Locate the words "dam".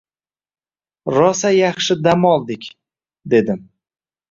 2.09-2.27